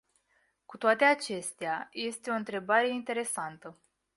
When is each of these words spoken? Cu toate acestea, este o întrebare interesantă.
Cu 0.65 0.77
toate 0.77 1.03
acestea, 1.03 1.89
este 1.91 2.29
o 2.31 2.33
întrebare 2.33 2.89
interesantă. 2.89 3.77